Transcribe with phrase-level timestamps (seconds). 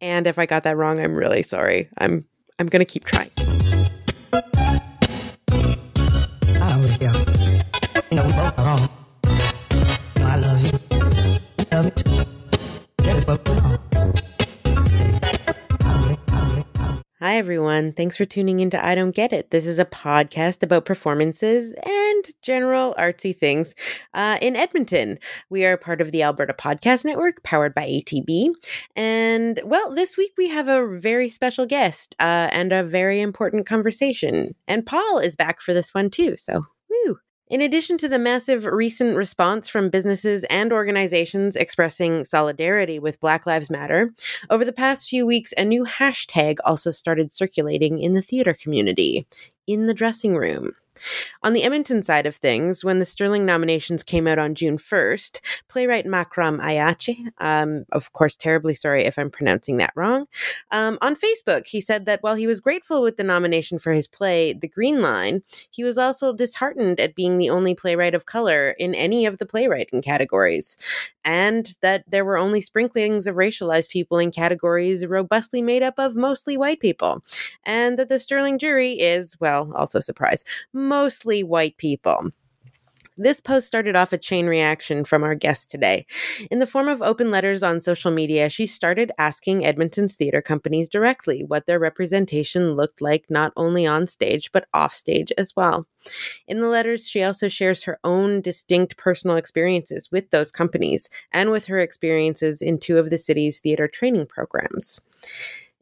[0.00, 1.88] And if I got that wrong, I'm really sorry.
[1.98, 2.24] I'm
[2.58, 3.30] I'm going to keep trying.
[17.30, 17.92] Hi, everyone.
[17.92, 19.52] Thanks for tuning into I Don't Get It.
[19.52, 23.72] This is a podcast about performances and general artsy things
[24.14, 25.16] uh, in Edmonton.
[25.48, 28.48] We are part of the Alberta Podcast Network, powered by ATB.
[28.96, 33.64] And, well, this week we have a very special guest uh, and a very important
[33.64, 34.56] conversation.
[34.66, 36.34] And Paul is back for this one, too.
[36.36, 36.64] So.
[37.50, 43.44] In addition to the massive recent response from businesses and organizations expressing solidarity with Black
[43.44, 44.14] Lives Matter,
[44.50, 49.26] over the past few weeks, a new hashtag also started circulating in the theater community
[49.70, 50.72] in the dressing room.
[51.42, 55.40] On the Edmonton side of things, when the Sterling nominations came out on June 1st,
[55.68, 60.26] playwright Makram Ayache, um, of course, terribly sorry if I'm pronouncing that wrong,
[60.70, 64.06] um, on Facebook, he said that while he was grateful with the nomination for his
[64.06, 68.70] play, The Green Line, he was also disheartened at being the only playwright of color
[68.78, 70.76] in any of the playwriting categories,
[71.24, 76.14] and that there were only sprinklings of racialized people in categories robustly made up of
[76.16, 77.24] mostly white people,
[77.64, 82.30] and that the Sterling jury is, well, also surprise, mostly white people.
[83.22, 86.06] This post started off a chain reaction from our guest today.
[86.50, 90.88] In the form of open letters on social media, she started asking Edmonton's theater companies
[90.88, 95.86] directly what their representation looked like, not only on stage, but off stage as well.
[96.48, 101.50] In the letters, she also shares her own distinct personal experiences with those companies and
[101.50, 104.98] with her experiences in two of the city's theater training programs.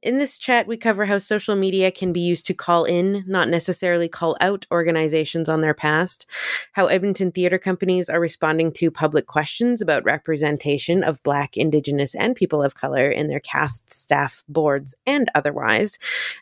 [0.00, 3.48] In this chat, we cover how social media can be used to call in, not
[3.48, 6.24] necessarily call out organizations on their past,
[6.72, 12.36] how Edmonton theater companies are responding to public questions about representation of Black, Indigenous, and
[12.36, 15.98] people of color in their cast, staff, boards, and otherwise,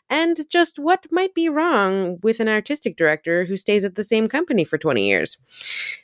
[0.07, 4.27] and just what might be wrong with an artistic director who stays at the same
[4.27, 5.39] company for 20 years.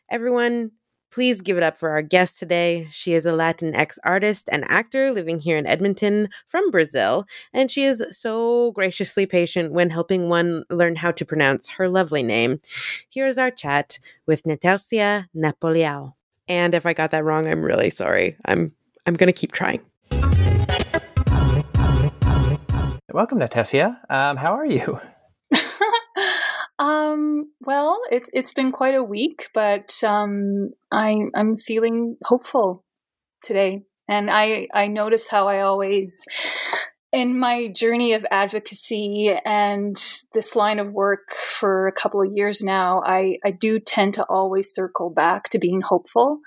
[0.09, 0.71] Everyone,
[1.13, 2.87] Please give it up for our guest today.
[2.89, 7.83] She is a Latinx artist and actor living here in Edmonton from Brazil, and she
[7.83, 12.59] is so graciously patient when helping one learn how to pronounce her lovely name.
[13.09, 16.15] Here is our chat with Natassia Napoleão.
[16.47, 18.35] And if I got that wrong, I'm really sorry.
[18.45, 18.71] I'm
[19.05, 19.81] I'm going to keep trying.
[23.11, 23.95] Welcome, Natassia.
[24.09, 24.99] Um, how are you?
[26.79, 32.83] Um, well, it's it's been quite a week, but um, I I'm feeling hopeful
[33.43, 36.25] today, and I I notice how I always
[37.13, 39.95] in my journey of advocacy and
[40.33, 44.25] this line of work for a couple of years now, I, I do tend to
[44.25, 46.39] always circle back to being hopeful.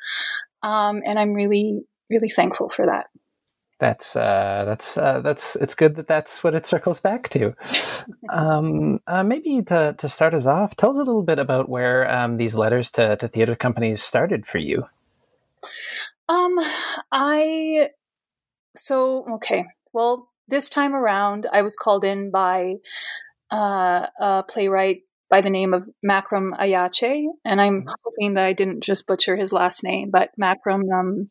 [0.64, 3.06] Um, and I'm really, really thankful for that
[3.78, 7.54] that's uh, that's uh, that's it's good that that's what it circles back to.
[8.30, 12.10] Um, uh, maybe to to start us off, tell us a little bit about where
[12.10, 14.86] um, these letters to, to theater companies started for you.
[16.28, 16.58] Um,
[17.12, 17.90] I
[18.74, 19.66] so okay.
[19.92, 22.76] Well, this time around, I was called in by
[23.50, 27.94] uh, a playwright by the name of Makram Ayache, and I'm mm-hmm.
[28.04, 31.28] hoping that I didn't just butcher his last name, but Makram um,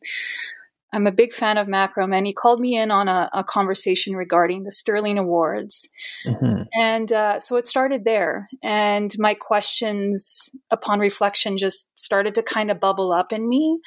[0.92, 4.14] I'm a big fan of Makram, and he called me in on a, a conversation
[4.14, 5.90] regarding the Sterling Awards.
[6.26, 6.62] Mm-hmm.
[6.74, 8.48] And uh, so it started there.
[8.62, 13.80] And my questions upon reflection just started to kind of bubble up in me.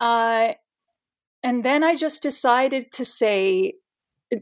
[0.00, 0.54] Uh,
[1.42, 3.74] and then I just decided to say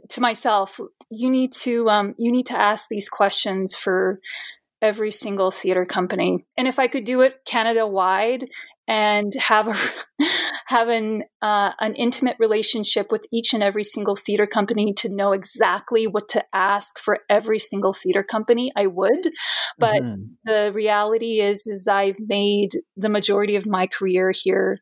[0.09, 0.79] to myself,
[1.11, 4.21] you need to um, you need to ask these questions for
[4.83, 6.45] every single theater company.
[6.57, 8.49] And if I could do it Canada wide
[8.89, 9.77] and have a
[10.67, 15.33] have an uh, an intimate relationship with each and every single theater company to know
[15.33, 19.31] exactly what to ask for every single theater company, I would.
[19.79, 20.23] But mm-hmm.
[20.45, 24.81] the reality is, is I've made the majority of my career here.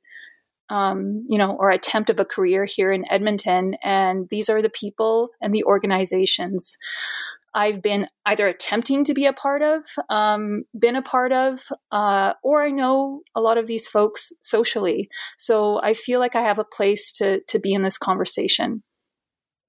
[0.71, 3.77] Um, you know, or attempt of a career here in Edmonton.
[3.83, 6.77] And these are the people and the organizations
[7.55, 11.61] I've been either attempting to be a part of, um, been a part of,
[11.91, 15.09] uh, or I know a lot of these folks socially.
[15.37, 18.83] So I feel like I have a place to to be in this conversation.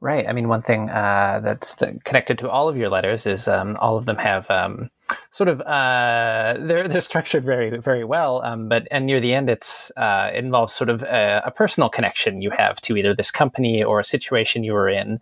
[0.02, 0.30] Right.
[0.30, 3.76] I mean, one thing uh, that's the, connected to all of your letters is um,
[3.82, 4.90] all of them have um,
[5.30, 8.42] sort of uh, they're they're structured very very well.
[8.44, 11.90] Um, but and near the end, it's uh, it involves sort of a, a, personal
[11.90, 15.20] connection you have to either this company or a situation you were in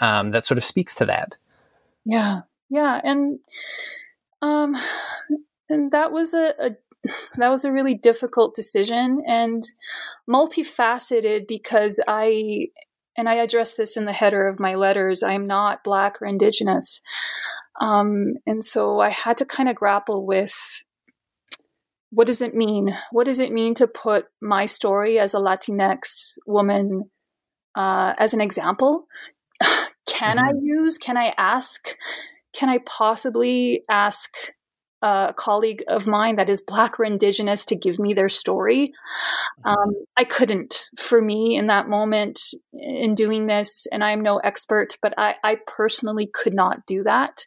[0.00, 1.38] um, that sort of speaks to that.
[2.04, 2.42] Yeah.
[2.70, 3.00] Yeah.
[3.02, 3.40] And,
[4.40, 4.76] um,
[5.68, 6.70] and that was a, a
[7.36, 9.64] that was a really difficult decision and
[10.28, 12.68] multifaceted because I
[13.16, 17.02] and I address this in the header of my letters, I'm not Black or Indigenous.
[17.80, 20.84] Um, and so I had to kind of grapple with
[22.10, 22.96] what does it mean?
[23.10, 27.10] What does it mean to put my story as a Latinx woman
[27.74, 29.06] uh, as an example?
[30.06, 30.46] Can mm-hmm.
[30.46, 31.96] I use, can I ask,
[32.52, 34.34] can I possibly ask
[35.02, 38.92] a colleague of mine that is black or indigenous to give me their story.
[39.64, 44.96] Um, I couldn't for me in that moment in doing this, and I'm no expert,
[45.02, 47.44] but I, I personally could not do that.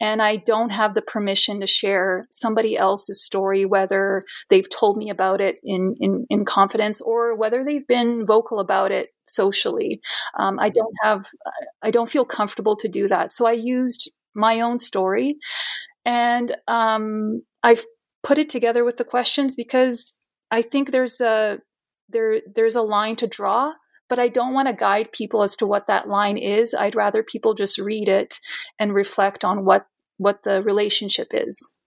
[0.00, 5.10] And I don't have the permission to share somebody else's story, whether they've told me
[5.10, 10.00] about it in, in, in confidence or whether they've been vocal about it socially.
[10.38, 11.26] Um, I don't have,
[11.82, 13.32] I don't feel comfortable to do that.
[13.32, 15.36] So I used my own story
[16.04, 17.84] and um, I've
[18.22, 20.14] put it together with the questions because
[20.50, 21.58] I think there's a
[22.08, 23.72] there there's a line to draw,
[24.08, 26.74] but I don't want to guide people as to what that line is.
[26.74, 28.38] I'd rather people just read it
[28.78, 29.86] and reflect on what
[30.18, 31.78] what the relationship is.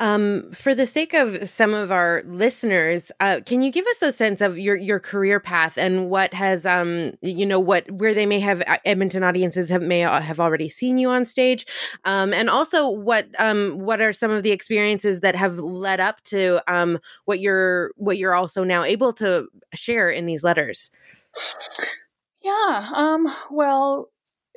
[0.00, 4.10] Um, for the sake of some of our listeners, uh, can you give us a
[4.12, 8.26] sense of your your career path and what has um you know what where they
[8.26, 11.64] may have uh, Edmonton audiences have may uh, have already seen you on stage,
[12.04, 16.20] um, and also what um what are some of the experiences that have led up
[16.24, 20.90] to um what you're what you're also now able to share in these letters.
[22.42, 22.90] Yeah.
[22.94, 23.26] Um.
[23.50, 24.10] Well,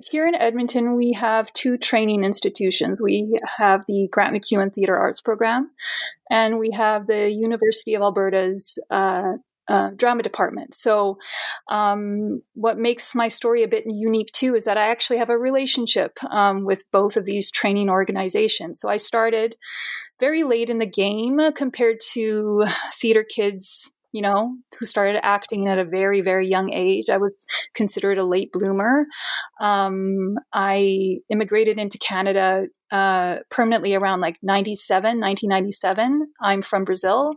[0.06, 3.02] here in Edmonton, we have two training institutions.
[3.02, 5.72] We have the Grant MacEwan Theatre Arts Program,
[6.30, 9.34] and we have the University of Alberta's uh,
[9.68, 10.74] uh, drama department.
[10.76, 11.18] So,
[11.70, 15.38] um, what makes my story a bit unique too is that I actually have a
[15.38, 18.80] relationship um, with both of these training organizations.
[18.80, 19.58] So, I started
[20.20, 25.80] very late in the game compared to theater kids you know, who started acting at
[25.80, 27.10] a very, very young age.
[27.10, 29.06] I was considered a late bloomer.
[29.60, 36.28] Um, I immigrated into Canada uh, permanently around like 97, 1997.
[36.42, 37.36] I'm from Brazil.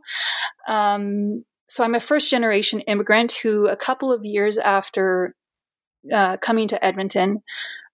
[0.69, 5.34] Um, so I'm a first generation immigrant who, a couple of years after
[6.12, 7.43] uh, coming to Edmonton,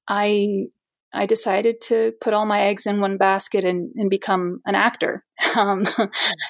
[0.08, 0.66] I
[1.12, 5.24] I decided to put all my eggs in one basket and, and become an actor.
[5.56, 5.86] Um,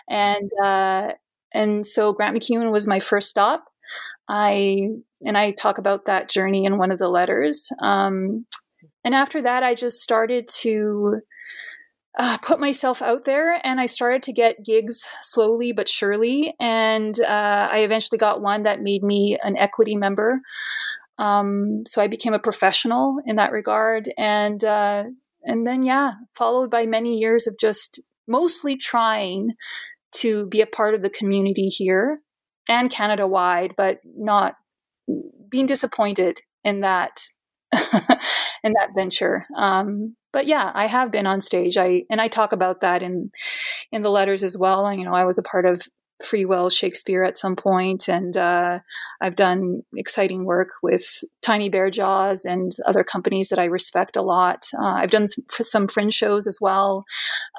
[0.09, 1.13] and uh,
[1.57, 3.65] and so Grant MacEwan was my first stop.
[4.29, 4.89] I
[5.25, 7.71] and I talk about that journey in one of the letters.
[7.81, 8.47] Um,
[9.05, 11.21] and after that, I just started to
[12.19, 16.55] uh, put myself out there, and I started to get gigs slowly but surely.
[16.61, 20.41] And uh, I eventually got one that made me an equity member.
[21.19, 25.05] Um, so I became a professional in that regard, and uh,
[25.45, 29.53] and then yeah, followed by many years of just mostly trying
[30.17, 32.21] to be a part of the community here
[32.69, 34.55] and Canada wide, but not
[35.49, 37.21] being disappointed in that
[37.73, 39.47] in that venture.
[39.57, 41.77] Um, but yeah, I have been on stage.
[41.77, 43.31] I and I talk about that in
[43.93, 44.93] in the letters as well.
[44.93, 45.83] You know, I was a part of
[46.25, 48.81] Free Will Shakespeare at some point, and uh,
[49.21, 54.23] I've done exciting work with Tiny Bear Jaws and other companies that I respect a
[54.23, 54.67] lot.
[54.79, 57.05] Uh, I've done some, some fringe shows as well.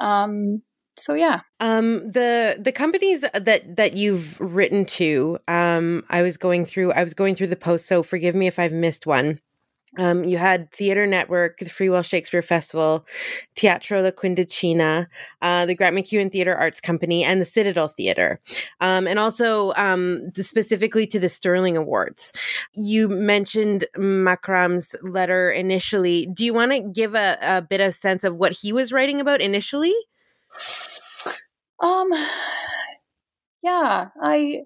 [0.02, 0.64] Um,
[0.98, 6.66] so yeah um the the companies that that you've written to um i was going
[6.66, 9.40] through i was going through the post so forgive me if i've missed one
[9.98, 13.06] um, you had Theatre Network, the Free Will Shakespeare Festival,
[13.56, 15.08] Teatro La Quindicina,
[15.42, 18.40] uh, the Grant MacEwan Theatre Arts Company, and the Citadel Theatre,
[18.80, 22.34] um, and also um, specifically to the Sterling Awards.
[22.74, 26.28] You mentioned Makram's letter initially.
[26.32, 29.20] Do you want to give a, a bit of sense of what he was writing
[29.20, 29.96] about initially?
[31.84, 32.10] Um,
[33.62, 34.62] yeah, I,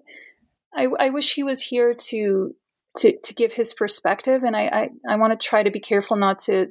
[0.74, 2.54] I, I wish he was here to
[2.98, 6.16] to to give his perspective, and I I, I want to try to be careful
[6.16, 6.68] not to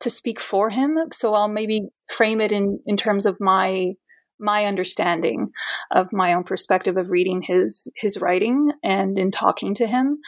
[0.00, 0.98] to speak for him.
[1.12, 3.92] So I'll maybe frame it in in terms of my
[4.38, 5.50] my understanding
[5.90, 10.18] of my own perspective of reading his his writing and in talking to him.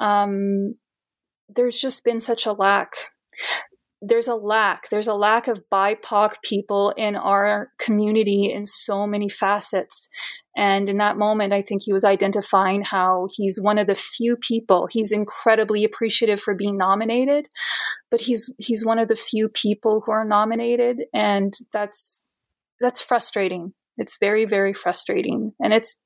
[0.00, 0.74] Um,
[1.48, 2.92] there's just been such a lack
[4.00, 9.28] there's a lack there's a lack of bipoc people in our community in so many
[9.28, 10.08] facets.
[10.56, 14.36] And in that moment i think he was identifying how he's one of the few
[14.36, 17.48] people he's incredibly appreciative for being nominated
[18.10, 22.28] but he's he's one of the few people who are nominated and that's
[22.80, 23.72] that's frustrating.
[23.96, 25.52] It's very very frustrating.
[25.60, 26.00] And it's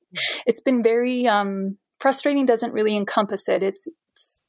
[0.45, 3.63] it's been very um frustrating doesn't really encompass it.
[3.63, 4.45] It's it's,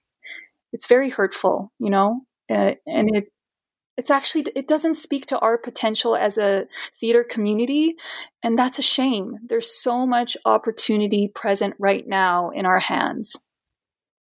[0.72, 2.20] it's very hurtful you know?
[2.50, 3.24] Uh, and it
[3.96, 6.66] it's actually it doesn't speak to our potential as a
[6.98, 7.94] theater community
[8.42, 9.38] and that's a shame.
[9.46, 13.38] There's so much opportunity present right now in our hands.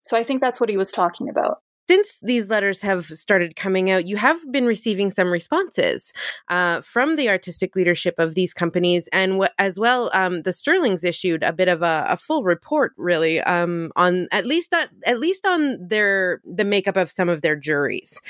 [0.02, 3.90] So I think that's what he was talking about since these letters have started coming
[3.90, 6.12] out, you have been receiving some responses
[6.48, 11.04] uh, from the artistic leadership of these companies, and w- as well, um, the Sterlings
[11.04, 15.20] issued a bit of a, a full report, really, um, on at least at, at
[15.20, 18.20] least on their the makeup of some of their juries.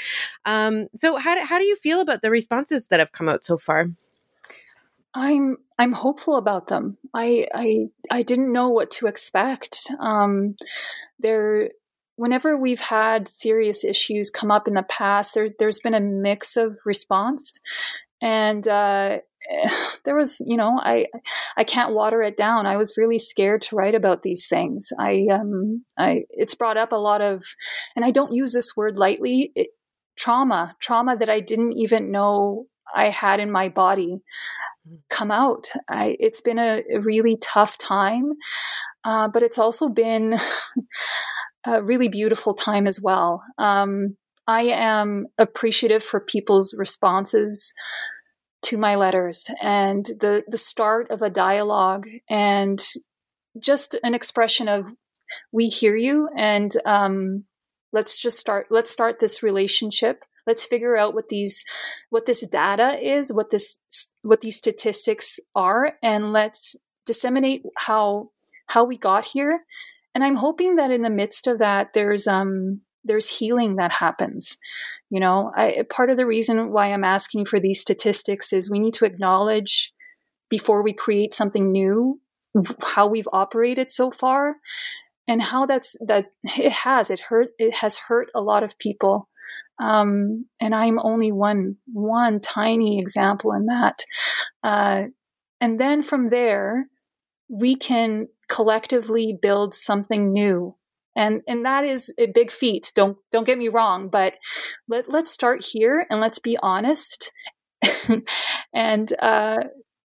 [0.45, 3.45] Um, so, how do, how do you feel about the responses that have come out
[3.45, 3.87] so far?
[5.15, 6.99] I'm I'm hopeful about them.
[7.15, 9.91] I I I didn't know what to expect.
[10.01, 10.57] Um,
[11.21, 11.71] there
[12.17, 16.57] whenever we've had serious issues come up in the past, there, there's been a mix
[16.57, 17.61] of response.
[18.21, 19.19] And uh,
[20.05, 21.07] there was, you know, I
[21.57, 22.67] I can't water it down.
[22.67, 24.93] I was really scared to write about these things.
[24.99, 27.43] I um I it's brought up a lot of,
[27.95, 29.53] and I don't use this word lightly.
[29.55, 29.69] It,
[30.17, 34.21] trauma, trauma that I didn't even know I had in my body
[35.11, 35.69] come out.
[35.89, 38.33] I, it's been a, a really tough time,
[39.05, 40.39] uh, but it's also been
[41.67, 43.43] a really beautiful time as well.
[43.59, 44.17] Um,
[44.47, 47.73] I am appreciative for people's responses
[48.65, 52.83] to my letters and the the start of a dialogue and
[53.61, 54.93] just an expression of
[55.53, 57.45] we hear you and um,
[57.93, 61.65] let's just start let's start this relationship let's figure out what these
[62.09, 63.79] what this data is what this
[64.23, 68.25] what these statistics are and let's disseminate how
[68.69, 69.65] how we got here
[70.15, 74.57] and i'm hoping that in the midst of that there's um there's healing that happens.
[75.11, 78.81] You know I, part of the reason why i'm asking for these statistics is we
[78.81, 79.93] need to acknowledge
[80.49, 82.21] before we create something new
[82.83, 84.57] how we've operated so far
[85.29, 89.29] and how that's that it has it hurt it has hurt a lot of people.
[89.79, 94.05] Um, and i'm only one one tiny example in that.
[94.63, 95.05] Uh,
[95.61, 96.89] and then from there
[97.49, 100.77] we can collectively build something new
[101.17, 104.35] and and that is a big feat don't don't get me wrong but
[104.89, 107.33] let, let's start here and let's be honest
[108.75, 109.59] and uh,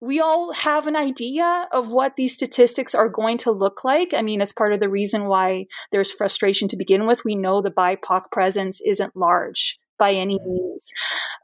[0.03, 4.13] we all have an idea of what these statistics are going to look like.
[4.13, 7.23] I mean, it's part of the reason why there's frustration to begin with.
[7.23, 10.91] We know the BIPOC presence isn't large by any means.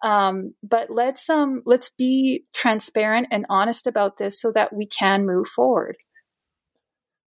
[0.04, 5.26] Um, but let's um, let's be transparent and honest about this so that we can
[5.26, 5.96] move forward.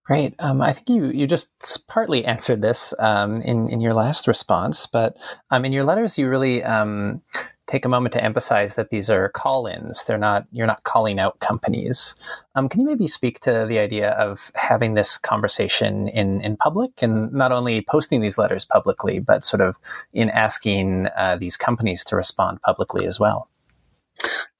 [0.05, 0.35] Great.
[0.41, 4.87] Um, I think you you just partly answered this um, in in your last response,
[4.87, 5.17] but
[5.51, 7.23] um, in your letters, you really um,
[7.69, 10.05] take a moment to emphasize that these are call-ins.
[10.05, 12.17] They're not you're not calling out companies.
[12.57, 17.01] Um, can you maybe speak to the idea of having this conversation in in public
[17.01, 19.79] and not only posting these letters publicly, but sort of
[20.13, 23.49] in asking uh, these companies to respond publicly as well?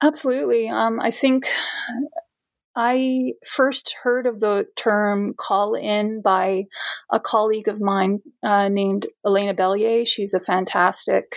[0.01, 0.69] Absolutely.
[0.69, 1.47] Um, I think
[2.75, 6.63] I first heard of the term call in by
[7.11, 10.07] a colleague of mine uh, named Elena Belyea.
[10.07, 11.35] She's a fantastic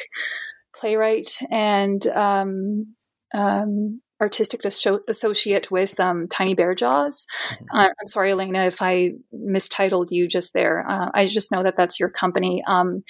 [0.74, 2.94] playwright and um,
[3.34, 7.26] um, artistic associate with um, Tiny Bear Jaws.
[7.52, 7.76] Mm-hmm.
[7.76, 10.88] Uh, I'm sorry, Elena, if I mistitled you just there.
[10.88, 12.62] Uh, I just know that that's your company.
[12.66, 13.02] Um,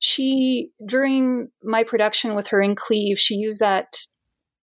[0.00, 3.96] she, during my production with her in Cleve, she used that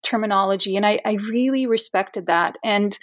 [0.03, 0.75] terminology.
[0.75, 2.57] And I, I really respected that.
[2.63, 2.97] And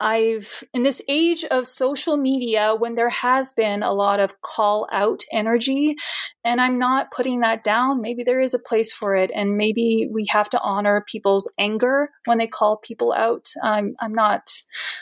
[0.00, 4.86] I've, in this age of social media, when there has been a lot of call
[4.92, 5.96] out energy,
[6.44, 9.32] and I'm not putting that down, maybe there is a place for it.
[9.34, 13.48] And maybe we have to honor people's anger when they call people out.
[13.62, 14.48] I'm, I'm not,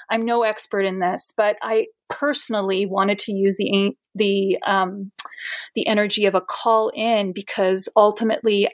[0.08, 5.12] I'm no expert in this, but I personally wanted to use the, the, um,
[5.74, 8.68] the energy of a call in because ultimately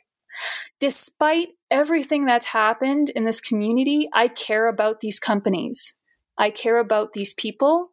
[0.80, 5.98] despite everything that's happened in this community, I care about these companies.
[6.38, 7.90] I care about these people.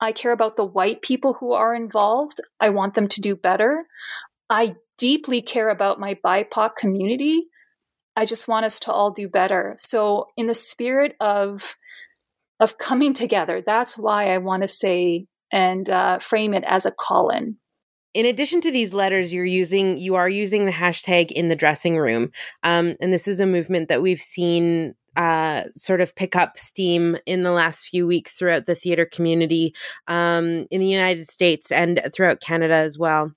[0.00, 2.40] I care about the white people who are involved.
[2.60, 3.86] I want them to do better.
[4.50, 7.44] I deeply care about my BIPOC community.
[8.14, 9.74] I just want us to all do better.
[9.78, 11.76] So, in the spirit of
[12.58, 16.90] of coming together, that's why I want to say and uh, frame it as a
[16.90, 17.56] call in
[18.16, 21.98] in addition to these letters you're using you are using the hashtag in the dressing
[21.98, 22.32] room
[22.62, 27.16] um, and this is a movement that we've seen uh, sort of pick up steam
[27.26, 29.74] in the last few weeks throughout the theater community
[30.08, 33.30] um, in the united states and throughout canada as well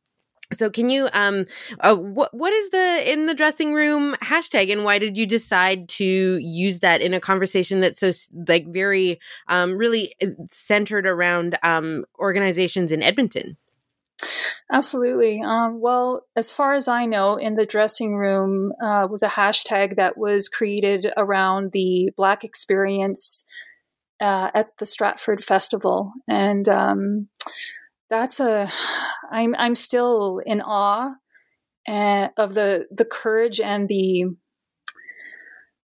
[0.54, 1.46] so can you um
[1.82, 5.90] uh, what what is the in the dressing room hashtag and why did you decide
[5.90, 8.12] to use that in a conversation that's so
[8.48, 9.20] like very
[9.50, 13.58] um really uh, centered around um organizations in Edmonton?
[14.72, 15.42] Absolutely.
[15.44, 19.96] Um, well, as far as I know, in the dressing room uh, was a hashtag
[19.96, 23.46] that was created around the Black experience
[24.22, 27.30] uh, at the Stratford Festival, and um,
[28.10, 28.72] that's a
[29.32, 31.14] i'm i'm still in awe
[31.88, 34.26] uh, of the the courage and the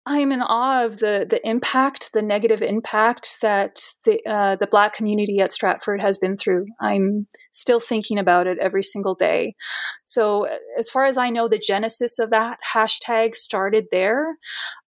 [0.05, 4.95] I'm in awe of the the impact, the negative impact that the uh, the Black
[4.95, 6.67] community at Stratford has been through.
[6.81, 9.55] I'm still thinking about it every single day.
[10.03, 14.39] So, as far as I know, the genesis of that hashtag started there.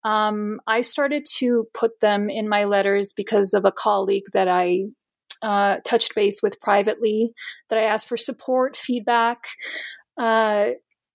[0.02, 4.87] Um, I started to put them in my letters because of a colleague that I
[5.42, 7.33] uh, touched base with privately.
[7.71, 9.47] That I asked for support, feedback.
[10.18, 10.71] Uh,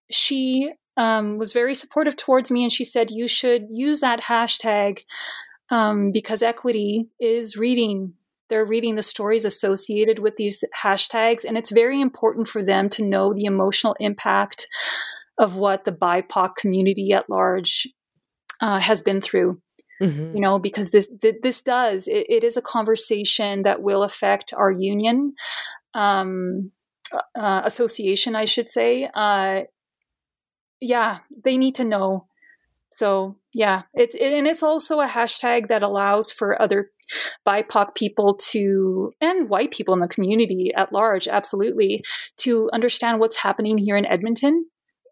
[0.10, 5.00] she um, was very supportive towards me, and she said you should use that hashtag
[5.72, 8.13] um, because equity is reading.
[8.50, 13.06] They're reading the stories associated with these hashtags, and it's very important for them to
[13.06, 14.68] know the emotional impact
[15.38, 17.88] of what the BIPOC community at large
[18.60, 19.62] uh, has been through.
[20.01, 20.36] Mm-hmm.
[20.36, 24.72] You know, because this this does it, it is a conversation that will affect our
[24.72, 25.34] union
[25.94, 26.72] um,
[27.38, 29.10] uh, association, I should say.
[29.13, 29.62] Uh,
[30.81, 32.27] yeah, they need to know.
[32.91, 36.91] So yeah, it's it, and it's also a hashtag that allows for other
[37.45, 42.03] BIPOC people to and white people in the community at large, absolutely,
[42.38, 44.65] to understand what's happening here in Edmonton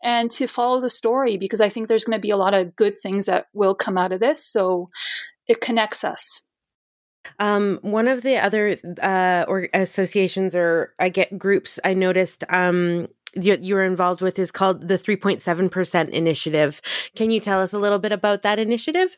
[0.04, 2.76] and to follow the story because I think there's going to be a lot of
[2.76, 4.44] good things that will come out of this.
[4.44, 4.90] So
[5.48, 6.44] it connects us.
[7.40, 13.08] Um, one of the other uh, or associations or I get groups I noticed um,
[13.34, 16.82] you, you were involved with is called the 3.7% initiative.
[17.16, 19.18] Can you tell us a little bit about that initiative?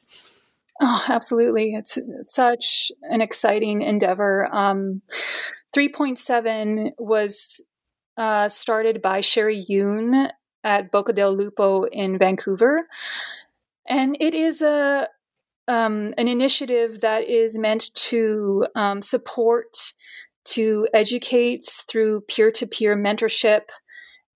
[0.81, 1.73] Oh, absolutely.
[1.73, 4.47] It's such an exciting endeavor.
[4.53, 5.01] Um,
[5.75, 7.61] 3.7 was
[8.17, 10.29] uh, started by Sherry Yoon
[10.63, 12.87] at Boca del Lupo in Vancouver.
[13.87, 15.07] And it is a
[15.67, 19.93] um, an initiative that is meant to um, support,
[20.45, 23.69] to educate through peer to peer mentorship,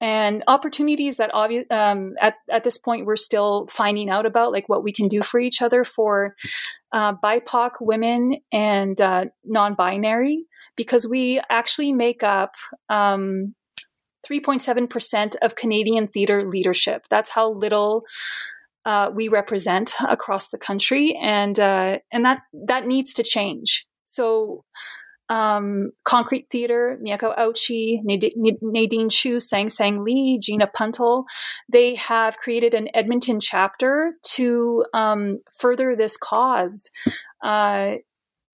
[0.01, 4.67] and opportunities that obvi- um, at, at this point we're still finding out about, like
[4.67, 6.35] what we can do for each other for
[6.91, 12.55] uh, BIPOC women and uh, non binary, because we actually make up.
[12.89, 13.55] Um,
[14.25, 17.03] 3.7% of Canadian theater leadership.
[17.09, 18.05] That's how little
[18.85, 23.85] uh, we represent across the country, and uh, and that that needs to change.
[24.05, 24.63] So
[25.33, 31.23] um, Concrete Theater, Mieko Ouchi, Nadine Chu, Sang Sang Lee, Gina Puntil,
[31.67, 36.91] they have created an Edmonton chapter to um, further this cause.
[37.43, 37.95] Uh,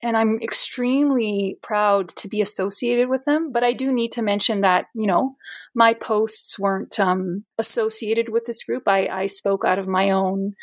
[0.02, 3.52] and I'm extremely proud to be associated with them.
[3.52, 5.36] But I do need to mention that, you know,
[5.76, 8.84] my posts weren't um, associated with this group.
[8.88, 10.54] I, I spoke out of my own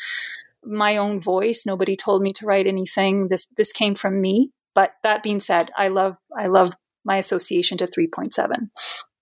[0.63, 1.65] my own voice.
[1.65, 3.27] Nobody told me to write anything.
[3.27, 4.51] This this came from me.
[4.77, 6.71] But that being said, I love I love
[7.03, 8.69] my association to 3.7.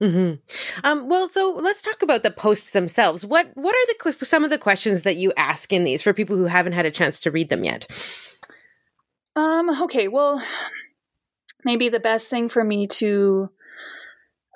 [0.04, 0.34] Mm-hmm.
[0.84, 3.26] Um, well, so let's talk about the posts themselves.
[3.26, 6.36] What what are the some of the questions that you ask in these for people
[6.36, 7.88] who haven't had a chance to read them yet?
[9.38, 10.44] Um, okay, well,
[11.64, 13.50] maybe the best thing for me to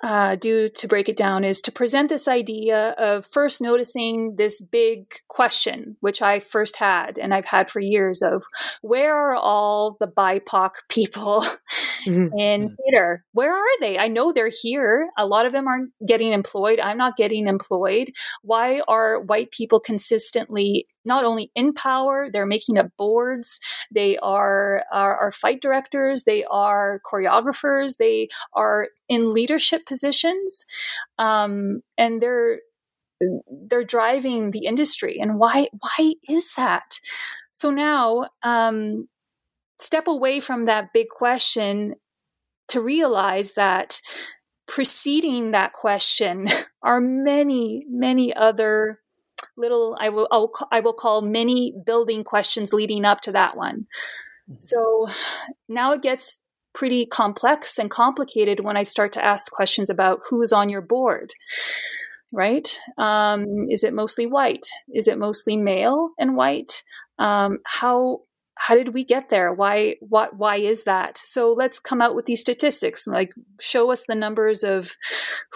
[0.02, 4.60] uh, do to break it down is to present this idea of first noticing this
[4.60, 8.44] big question, which I first had and I've had for years of
[8.80, 11.44] where are all the BIPOC people
[12.06, 12.38] mm-hmm.
[12.38, 13.24] in theater?
[13.32, 13.98] Where are they?
[13.98, 15.10] I know they're here.
[15.18, 16.80] A lot of them aren't getting employed.
[16.80, 18.12] I'm not getting employed.
[18.42, 23.60] Why are white people consistently not only in power, they're making up boards,
[23.90, 30.66] they are, are, are fight directors, they are choreographers, they are in leadership positions,
[31.18, 32.60] um, and they're
[33.68, 35.18] they're driving the industry.
[35.20, 37.00] And why why is that?
[37.52, 39.08] So now, um,
[39.78, 41.94] step away from that big question
[42.68, 44.00] to realize that
[44.66, 46.48] preceding that question
[46.82, 49.00] are many many other
[49.56, 53.86] little I will I'll, I will call many building questions leading up to that one.
[54.48, 54.58] Mm-hmm.
[54.58, 55.08] So
[55.68, 56.40] now it gets
[56.72, 61.34] pretty complex and complicated when I start to ask questions about who's on your board.
[62.32, 62.78] Right?
[62.96, 64.66] Um, is it mostly white?
[64.94, 66.84] Is it mostly male and white?
[67.18, 68.20] Um, how
[68.60, 69.52] how did we get there?
[69.54, 71.18] Why what why is that?
[71.18, 73.06] So let's come out with these statistics.
[73.06, 74.92] Like show us the numbers of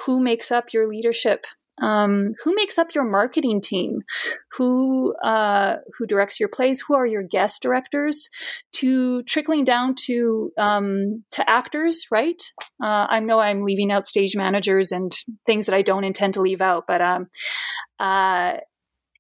[0.05, 1.45] who makes up your leadership
[1.83, 4.03] um, who makes up your marketing team?
[4.53, 6.83] Who uh, who directs your plays?
[6.83, 8.31] Who are your guest directors?
[8.75, 12.43] To trickling down to um, to actors right?
[12.83, 15.13] Uh, i know i'm leaving out stage managers and
[15.47, 17.29] things that i don't intend to leave out but um,
[17.99, 18.55] uh,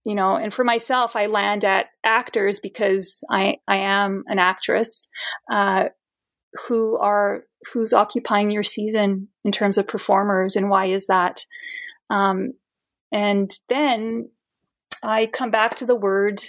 [0.04, 5.08] you know and for myself i land at actors because i i am an actress
[5.50, 5.88] uh,
[6.68, 11.44] who are who's occupying your season in terms of performers and why is that?
[12.10, 12.52] Um,
[13.12, 14.30] and then
[15.02, 16.42] I come back to the word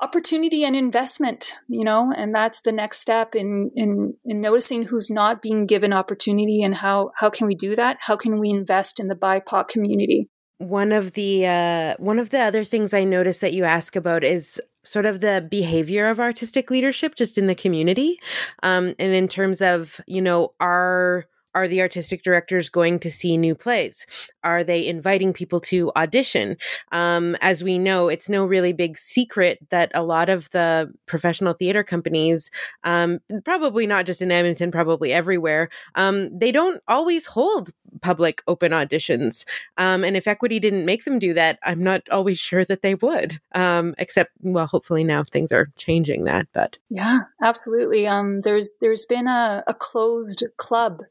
[0.00, 5.10] opportunity and investment, you know, and that's the next step in in in noticing who's
[5.10, 7.98] not being given opportunity and how how can we do that?
[8.00, 10.28] How can we invest in the BIPOC community?
[10.58, 14.24] One of the uh, one of the other things I noticed that you ask about
[14.24, 18.18] is sort of the behavior of artistic leadership just in the community,
[18.62, 23.36] um, and in terms of you know our are the artistic directors going to see
[23.36, 24.06] new plays?
[24.42, 26.56] Are they inviting people to audition?
[26.92, 31.52] Um, as we know, it's no really big secret that a lot of the professional
[31.52, 32.50] theater companies,
[32.84, 37.70] um, probably not just in Edmonton, probably everywhere, um, they don't always hold
[38.02, 39.44] public open auditions.
[39.76, 42.94] Um, and if equity didn't make them do that, I'm not always sure that they
[42.94, 43.40] would.
[43.54, 46.46] Um, except, well, hopefully now things are changing that.
[46.52, 48.06] But yeah, absolutely.
[48.06, 51.02] Um, there's there's been a, a closed club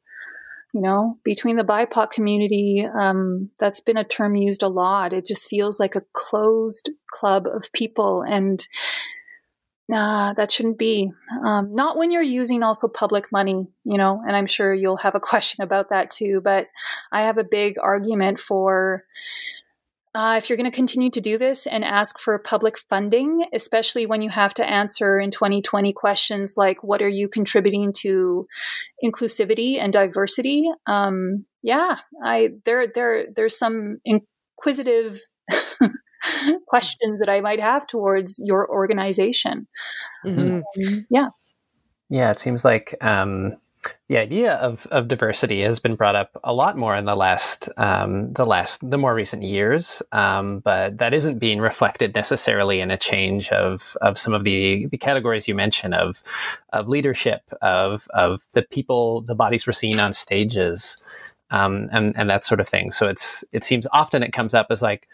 [0.74, 5.14] you know, between the BIPOC community, um, that's been a term used a lot.
[5.14, 8.66] It just feels like a closed club of people, and
[9.92, 11.12] uh, that shouldn't be.
[11.44, 15.16] Um, not when you're using also public money, you know, and I'm sure you'll have
[15.16, 16.42] a question about that too.
[16.44, 16.68] But
[17.12, 19.06] I have a big argument for
[20.16, 24.08] uh, if you're going to continue to do this and ask for public funding, especially
[24.08, 28.46] when you have to answer in 2020 questions like what are you contributing to
[29.04, 30.66] inclusivity and diversity?
[30.88, 35.20] Um, yeah, I there there there's some inquisitive
[36.68, 39.68] questions that I might have towards your organization.
[40.26, 41.00] Mm-hmm.
[41.12, 41.28] yeah,
[42.10, 42.96] yeah, it seems like.
[43.02, 43.58] Um
[44.10, 47.70] the idea of, of diversity has been brought up a lot more in the last
[47.78, 52.90] um, the last the more recent years, um, but that isn't being reflected necessarily in
[52.90, 56.24] a change of of some of the, the categories you mentioned of
[56.74, 61.02] of leadership of of the people the bodies we're seeing on stages
[61.52, 62.90] um, and and that sort of thing.
[62.90, 65.08] So it's it seems often it comes up as like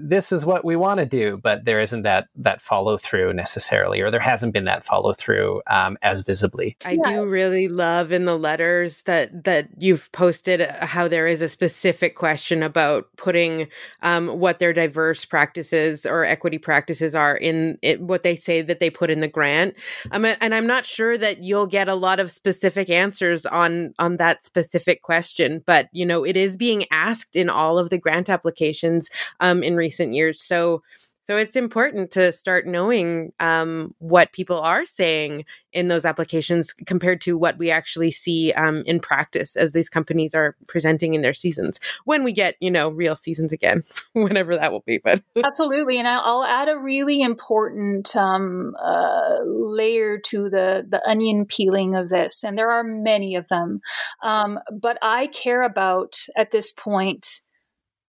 [0.00, 4.00] this is what we want to do, but there isn't that that follow through necessarily,
[4.00, 6.76] or there hasn't been that follow through um, as visibly.
[6.84, 7.10] I yeah.
[7.10, 11.48] do really love in the letters that that you've posted uh, how there is a
[11.48, 13.68] specific question about putting
[14.02, 18.80] um, what their diverse practices or equity practices are in it, what they say that
[18.80, 19.74] they put in the grant.
[20.10, 24.16] Um, and I'm not sure that you'll get a lot of specific answers on on
[24.18, 28.28] that specific question, but you know it is being asked in all of the grant
[28.28, 29.08] applications.
[29.40, 30.40] Um, in recent years.
[30.40, 30.82] So
[31.24, 37.20] so it's important to start knowing um, what people are saying in those applications compared
[37.22, 41.32] to what we actually see um, in practice as these companies are presenting in their
[41.32, 44.98] seasons when we get, you know, real seasons again, whenever that will be.
[44.98, 51.46] But absolutely, and I'll add a really important um, uh, layer to the the onion
[51.46, 53.80] peeling of this, and there are many of them,
[54.24, 57.42] um, but I care about at this point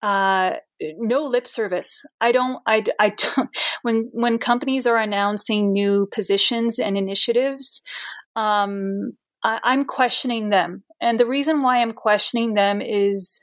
[0.05, 0.57] uh,
[0.99, 2.05] no lip service.
[2.21, 2.61] I don't.
[2.67, 2.85] I.
[3.01, 3.49] I don't.
[3.83, 7.83] When when companies are announcing new positions and initiatives,
[8.37, 9.12] um,
[9.43, 13.40] I, I'm questioning them, and the reason why I'm questioning them is.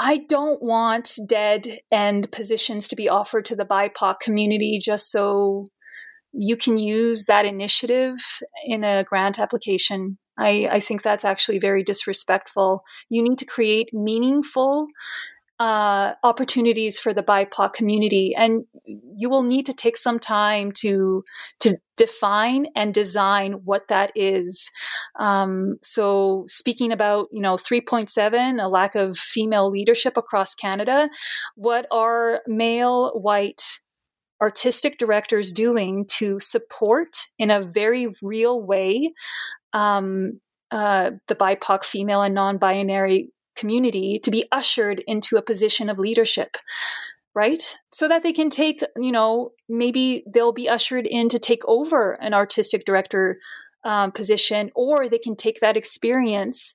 [0.00, 5.66] I don't want dead end positions to be offered to the BIPOC community just so
[6.32, 8.14] you can use that initiative
[8.64, 10.18] in a grant application.
[10.38, 12.84] I, I think that's actually very disrespectful.
[13.10, 14.86] You need to create meaningful
[15.60, 21.24] uh, opportunities for the BIPOC community, and you will need to take some time to
[21.60, 24.70] to define and design what that is.
[25.18, 31.08] Um, so, speaking about you know 3.7, a lack of female leadership across Canada,
[31.56, 33.62] what are male white
[34.40, 39.12] artistic directors doing to support in a very real way
[39.72, 40.40] um,
[40.70, 46.56] uh, the BIPOC female and non-binary community to be ushered into a position of leadership
[47.34, 47.76] right?
[47.92, 52.12] So that they can take you know maybe they'll be ushered in to take over
[52.20, 53.38] an artistic director
[53.84, 56.74] um, position or they can take that experience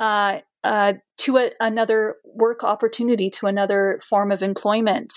[0.00, 5.12] uh, uh, to a, another work opportunity to another form of employment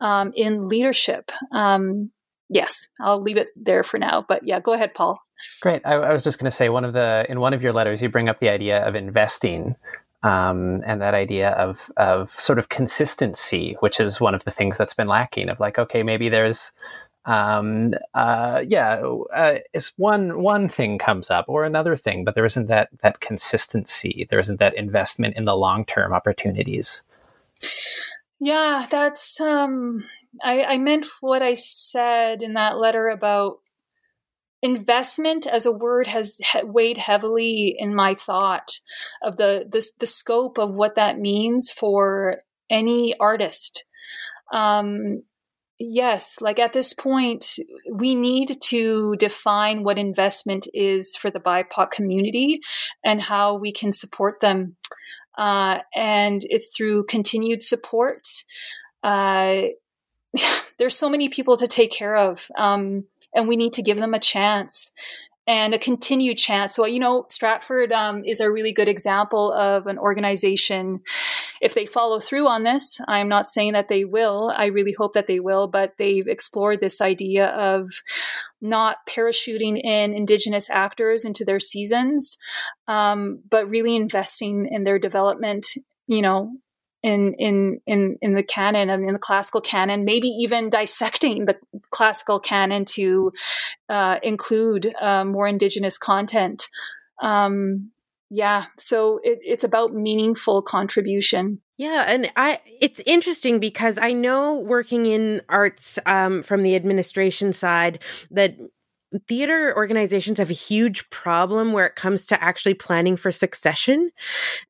[0.00, 1.32] um, in leadership.
[1.52, 2.12] Um,
[2.50, 5.20] yes i'll leave it there for now but yeah go ahead paul.
[5.60, 5.82] Great.
[5.84, 8.02] I, I was just going to say one of the in one of your letters
[8.02, 9.76] you bring up the idea of investing
[10.22, 14.76] um, and that idea of of sort of consistency, which is one of the things
[14.76, 15.48] that's been lacking.
[15.48, 16.72] Of like, okay, maybe there's
[17.28, 19.02] um, uh, yeah,
[19.34, 23.20] uh, it's one one thing comes up or another thing, but there isn't that that
[23.20, 24.26] consistency.
[24.28, 27.04] There isn't that investment in the long term opportunities.
[28.40, 30.04] Yeah, that's um,
[30.42, 33.58] I, I meant what I said in that letter about
[34.62, 38.80] investment as a word has weighed heavily in my thought
[39.22, 42.40] of the, the the scope of what that means for
[42.70, 43.84] any artist.
[44.52, 45.22] Um,
[45.78, 47.58] yes, like at this point,
[47.90, 52.60] we need to define what investment is for the BIPOC community
[53.04, 54.76] and how we can support them.
[55.36, 58.26] Uh, and it's through continued support.
[59.04, 59.62] Uh,
[60.78, 62.48] there's so many people to take care of.
[62.56, 64.92] Um, and we need to give them a chance
[65.48, 66.74] and a continued chance.
[66.74, 71.00] So, you know, Stratford um, is a really good example of an organization.
[71.62, 74.52] If they follow through on this, I'm not saying that they will.
[74.54, 77.88] I really hope that they will, but they've explored this idea of
[78.60, 82.36] not parachuting in Indigenous actors into their seasons,
[82.86, 85.66] um, but really investing in their development.
[86.06, 86.52] You know,
[87.08, 91.56] in in in in the canon and in the classical canon maybe even dissecting the
[91.90, 93.30] classical canon to
[93.88, 96.68] uh, include uh, more indigenous content.
[97.22, 97.90] Um,
[98.30, 101.60] yeah so it, it's about meaningful contribution.
[101.78, 107.52] Yeah, and I it's interesting because I know working in arts um, from the administration
[107.52, 108.00] side
[108.32, 108.56] that
[109.26, 114.10] theater organizations have a huge problem where it comes to actually planning for succession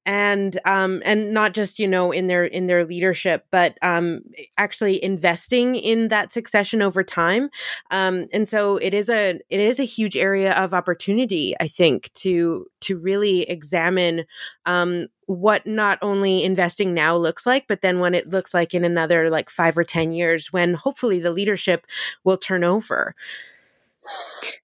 [0.07, 4.20] and um and not just you know in their in their leadership but um
[4.57, 7.48] actually investing in that succession over time
[7.90, 12.12] um and so it is a it is a huge area of opportunity i think
[12.14, 14.24] to to really examine
[14.66, 18.83] um what not only investing now looks like, but then when it looks like in
[18.83, 21.87] another like five or 10 years when hopefully the leadership
[22.24, 23.14] will turn over.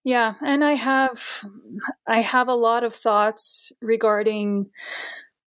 [0.05, 1.45] Yeah, and I have
[2.07, 4.71] I have a lot of thoughts regarding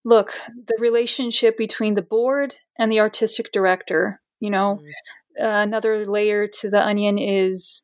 [0.08, 0.32] look,
[0.68, 4.80] the relationship between the board and the artistic director, you know.
[4.82, 5.46] Mm-hmm.
[5.46, 7.84] Uh, another layer to the onion is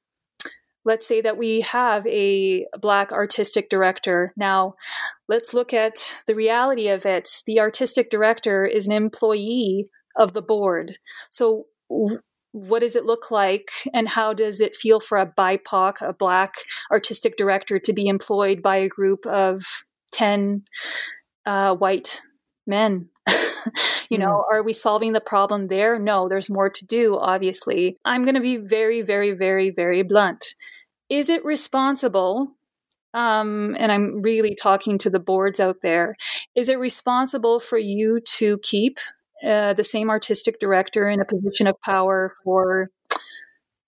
[0.86, 4.34] let's say that we have a black artistic director.
[4.36, 4.76] Now,
[5.28, 7.42] let's look at the reality of it.
[7.46, 10.98] The artistic director is an employee of the board.
[11.30, 11.66] So
[12.54, 16.54] what does it look like and how does it feel for a BIPOC, a black
[16.92, 19.66] artistic director to be employed by a group of
[20.12, 20.64] 10
[21.46, 22.22] uh, white
[22.66, 23.10] men?
[24.10, 24.54] you know, mm.
[24.54, 25.98] are we solving the problem there?
[25.98, 27.98] No, there's more to do, obviously.
[28.06, 30.54] I'm going to be very, very, very, very blunt.
[31.10, 32.52] Is it responsible?
[33.16, 36.16] Um, and I'm really talking to the boards out there.
[36.56, 39.00] Is it responsible for you to keep
[39.46, 42.90] uh, the same artistic director in a position of power for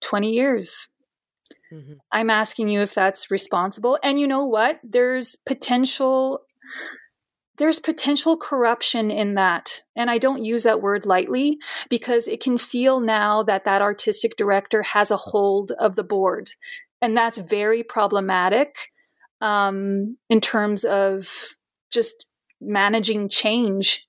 [0.02, 0.90] 20 years.
[1.72, 1.94] Mm-hmm.
[2.12, 3.98] I'm asking you if that's responsible.
[4.04, 4.80] And you know what?
[4.84, 6.42] There's potential
[7.58, 9.84] there's potential corruption in that.
[9.96, 11.58] And I don't use that word lightly
[11.90, 16.52] because it can feel now that that artistic director has a hold of the board.
[17.02, 18.92] And that's very problematic
[19.40, 21.30] um, in terms of
[21.92, 22.26] just
[22.60, 24.05] managing change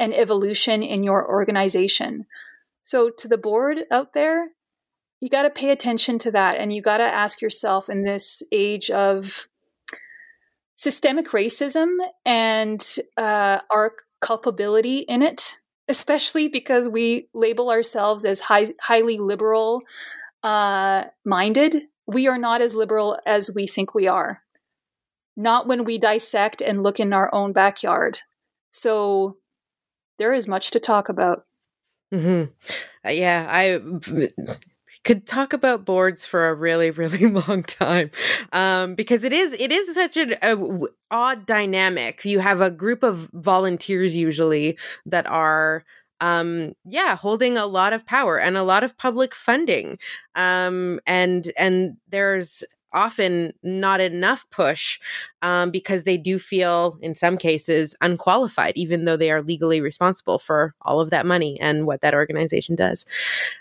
[0.00, 2.26] and evolution in your organization.
[2.82, 4.48] So, to the board out there,
[5.20, 6.56] you got to pay attention to that.
[6.56, 9.46] And you got to ask yourself in this age of
[10.74, 12.84] systemic racism and
[13.18, 15.58] uh, our culpability in it,
[15.88, 19.82] especially because we label ourselves as high, highly liberal
[20.42, 21.82] uh, minded.
[22.06, 24.42] We are not as liberal as we think we are.
[25.36, 28.20] Not when we dissect and look in our own backyard.
[28.70, 29.36] So
[30.20, 31.46] there is much to talk about.
[32.12, 32.52] Mm-hmm.
[33.04, 33.80] Uh, yeah, I
[35.02, 38.10] could talk about boards for a really really long time
[38.52, 40.34] um, because it is it is such an
[41.10, 45.84] odd dynamic you have a group of volunteers usually that are
[46.20, 49.98] um yeah holding a lot of power and a lot of public funding
[50.34, 54.98] um and and there's often not enough push
[55.42, 60.38] um, because they do feel, in some cases, unqualified, even though they are legally responsible
[60.38, 63.06] for all of that money and what that organization does.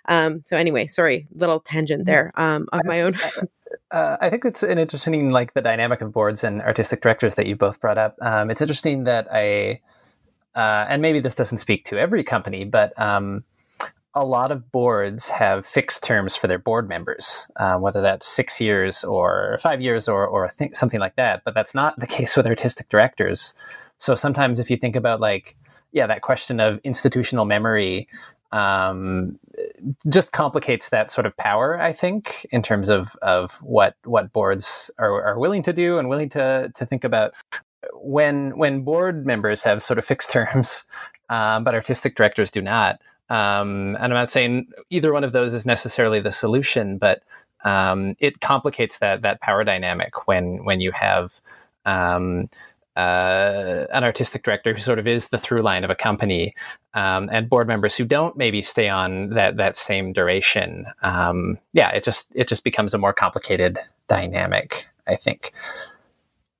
[0.07, 2.11] Um, so, anyway, sorry, little tangent mm-hmm.
[2.11, 3.13] there um, of my own.
[3.91, 7.47] Uh, I think it's an interesting, like the dynamic of boards and artistic directors that
[7.47, 8.15] you both brought up.
[8.21, 9.81] Um, it's interesting that I,
[10.55, 13.43] uh, and maybe this doesn't speak to every company, but um,
[14.15, 18.59] a lot of boards have fixed terms for their board members, uh, whether that's six
[18.59, 21.43] years or five years or, or th- something like that.
[21.45, 23.55] But that's not the case with artistic directors.
[23.99, 25.55] So sometimes if you think about like,
[25.91, 28.07] yeah, that question of institutional memory
[28.51, 29.37] um,
[30.07, 34.89] just complicates that sort of power, I think, in terms of, of what what boards
[34.97, 37.33] are, are willing to do and willing to to think about.
[37.93, 40.83] When when board members have sort of fixed terms,
[41.29, 45.53] um, but artistic directors do not, um, and I'm not saying either one of those
[45.53, 47.23] is necessarily the solution, but
[47.63, 51.41] um, it complicates that that power dynamic when when you have
[51.85, 52.47] um,
[52.95, 56.55] uh, an artistic director who sort of is the through line of a company,
[56.93, 60.85] um, and board members who don't maybe stay on that that same duration.
[61.01, 64.87] Um, yeah, it just it just becomes a more complicated dynamic.
[65.07, 65.51] I think.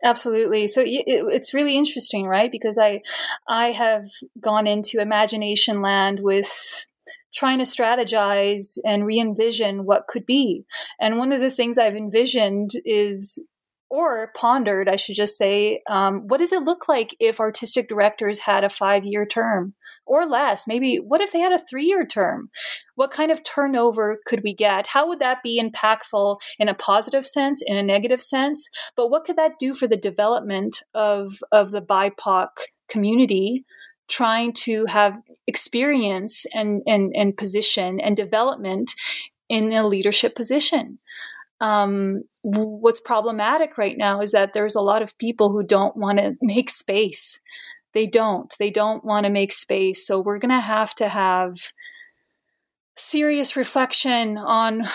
[0.03, 0.67] Absolutely.
[0.67, 2.51] So it, it's really interesting, right?
[2.51, 3.01] Because I,
[3.47, 4.05] I have
[4.41, 6.85] gone into imagination land with
[7.33, 10.63] trying to strategize and re envision what could be.
[10.99, 13.45] And one of the things I've envisioned is
[13.89, 18.39] or pondered, I should just say, um, what does it look like if artistic directors
[18.39, 19.73] had a five year term
[20.05, 20.67] or less?
[20.67, 22.49] Maybe what if they had a three year term?
[22.95, 24.87] What kind of turnover could we get?
[24.87, 28.69] How would that be impactful in a positive sense, in a negative sense?
[28.95, 32.49] But what could that do for the development of, of the BIPOC
[32.87, 33.65] community?
[34.07, 38.95] Trying to have experience and, and, and position and development
[39.49, 40.99] in a leadership position.
[41.61, 46.19] Um, what's problematic right now is that there's a lot of people who don't want
[46.19, 47.39] to make space.
[47.93, 48.53] They don't.
[48.59, 50.05] They don't want to make space.
[50.05, 51.55] So we're going to have to have
[52.97, 54.87] serious reflection on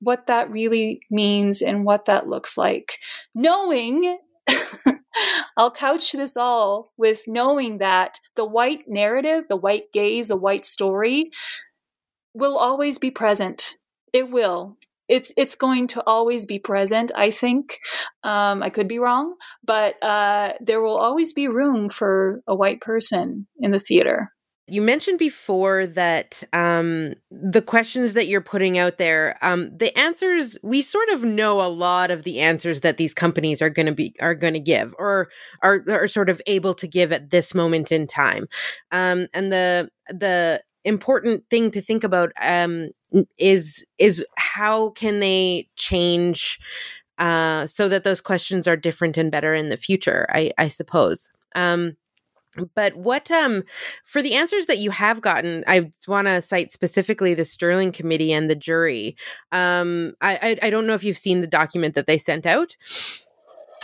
[0.00, 2.98] what that really means and what that looks like.
[3.34, 4.18] Knowing,
[5.56, 10.64] I'll couch this all with knowing that the white narrative, the white gaze, the white
[10.64, 11.30] story
[12.32, 13.76] will always be present.
[14.12, 17.10] It will it's it's going to always be present.
[17.14, 17.78] I think
[18.22, 22.80] um, I could be wrong, but uh, there will always be room for a white
[22.80, 24.32] person in the theater.
[24.70, 30.58] You mentioned before that um, the questions that you're putting out there, um, the answers
[30.62, 33.94] we sort of know a lot of the answers that these companies are going to
[33.94, 35.30] be are going to give, or
[35.62, 38.46] are are sort of able to give at this moment in time,
[38.90, 42.90] um, and the the important thing to think about um,
[43.38, 46.58] is is how can they change
[47.18, 50.26] uh, so that those questions are different and better in the future.
[50.32, 51.30] I, I suppose.
[51.54, 51.96] Um,
[52.74, 53.62] but what um
[54.04, 58.32] for the answers that you have gotten, I want to cite specifically the Sterling Committee
[58.32, 59.16] and the jury.
[59.52, 62.76] Um, I, I I don't know if you've seen the document that they sent out.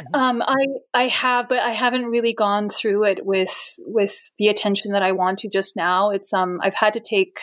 [0.01, 0.15] Mm-hmm.
[0.15, 4.93] Um, I I have, but I haven't really gone through it with with the attention
[4.93, 6.11] that I want to just now.
[6.11, 7.39] It's um I've had to take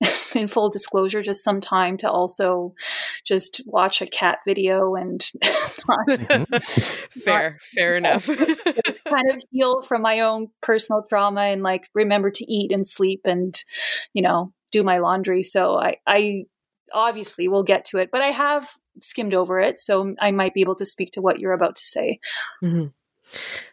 [0.34, 2.74] in full disclosure just some time to also
[3.24, 5.28] just watch a cat video and
[5.88, 7.20] not, mm-hmm.
[7.20, 12.30] fair not, fair enough kind of heal from my own personal trauma and like remember
[12.30, 13.64] to eat and sleep and
[14.12, 16.44] you know do my laundry so i i
[16.92, 18.70] obviously we'll get to it but i have
[19.02, 21.86] skimmed over it, so I might be able to speak to what you're about to
[21.86, 22.20] say.
[22.62, 22.86] Mm-hmm.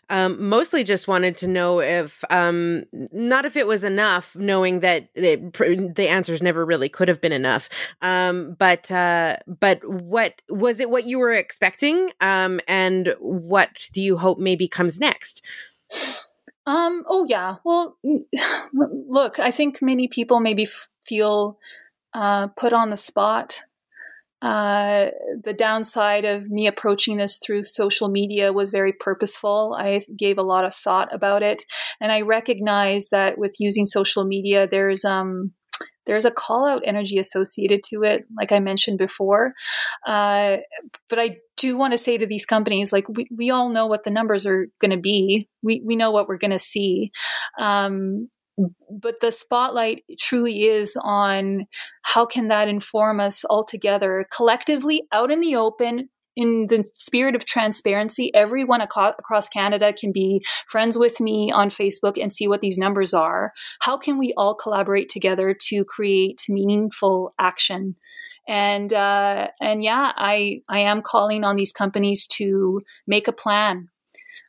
[0.09, 5.09] Um, mostly just wanted to know if, um, not if it was enough, knowing that
[5.15, 5.53] it,
[5.95, 7.69] the answers never really could have been enough.
[8.01, 10.91] Um, but uh, but what was it?
[10.91, 12.11] What you were expecting?
[12.21, 15.41] Um, and what do you hope maybe comes next?
[16.67, 17.03] Um.
[17.07, 17.55] Oh yeah.
[17.63, 17.97] Well,
[18.73, 21.57] look, I think many people maybe f- feel
[22.13, 23.63] uh, put on the spot
[24.41, 25.07] uh,
[25.43, 29.75] the downside of me approaching this through social media was very purposeful.
[29.77, 31.63] I gave a lot of thought about it,
[32.01, 35.53] and I recognize that with using social media, there's um,
[36.05, 39.53] there's a call out energy associated to it, like I mentioned before.
[40.05, 40.57] Uh,
[41.09, 44.03] but I do want to say to these companies, like we, we all know what
[44.03, 45.49] the numbers are going to be.
[45.63, 47.11] We we know what we're going to see.
[47.59, 48.29] Um,
[48.89, 51.65] but the spotlight truly is on
[52.03, 57.35] how can that inform us all together collectively out in the open in the spirit
[57.35, 62.61] of transparency, everyone across Canada can be friends with me on Facebook and see what
[62.61, 63.53] these numbers are.
[63.79, 67.95] How can we all collaborate together to create meaningful action?
[68.47, 73.89] And uh, and yeah, I I am calling on these companies to make a plan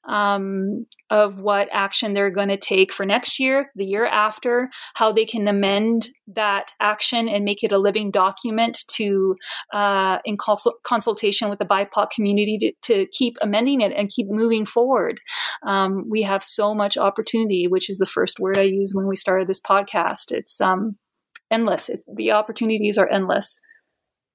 [0.08, 5.12] um, of what action they're going to take for next year, the year after, how
[5.12, 9.34] they can amend that action and make it a living document to,
[9.72, 10.36] uh, in
[10.82, 15.20] consultation with the BIPOC community, to, to, keep amending it and keep moving forward.
[15.64, 19.16] Um, we have so much opportunity, which is the first word I used when we
[19.16, 20.32] started this podcast.
[20.32, 20.96] It's um,
[21.50, 21.88] endless.
[21.88, 23.60] It's, the opportunities are endless.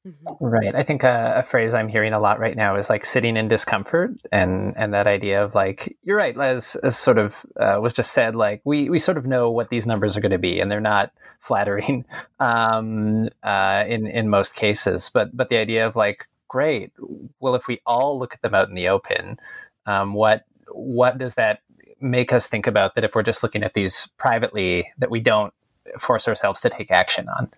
[0.07, 0.43] Mm-hmm.
[0.43, 0.73] Right.
[0.73, 3.47] I think a, a, phrase I'm hearing a lot right now is like sitting in
[3.47, 7.93] discomfort, and and that idea of like you're right, as, as sort of uh, was
[7.93, 10.59] just said, like we we sort of know what these numbers are going to be,
[10.59, 12.03] and they're not flattering
[12.39, 15.11] um, uh, in in most cases.
[15.13, 16.91] But but the idea of like great,
[17.39, 19.39] well, if we all look at them out in the open,
[19.85, 21.59] um, what what does that
[21.99, 25.53] make us think about that if we're just looking at these privately that we don't
[25.99, 27.51] force ourselves to take action on?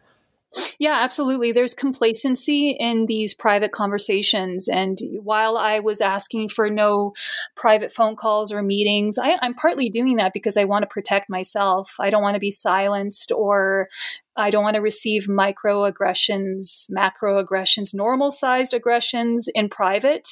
[0.80, 1.51] Yeah, absolutely.
[1.51, 4.68] There's complacency in these private conversations.
[4.68, 7.14] And while I was asking for no
[7.56, 11.30] private phone calls or meetings, I, am partly doing that because I want to protect
[11.30, 11.95] myself.
[11.99, 13.88] I don't want to be silenced or
[14.36, 20.30] I don't want to receive microaggressions, macroaggressions, normal sized aggressions in private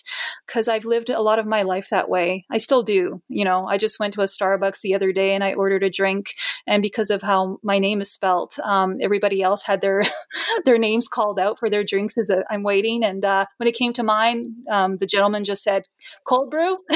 [0.47, 2.45] because I've lived a lot of my life that way.
[2.52, 3.22] I still do.
[3.28, 5.89] You know, I just went to a Starbucks the other day and I ordered a
[5.89, 6.32] drink.
[6.68, 10.04] And because of how my name is spelt, um, everybody else had their
[10.66, 13.04] their names called out for their drinks as I'm waiting.
[13.04, 15.84] And uh, when it came to mine, um, the gentleman just said,
[16.26, 16.78] cold brew.